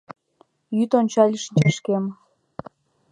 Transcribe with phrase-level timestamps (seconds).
[0.77, 2.03] Йӱд ончале шинчашкем.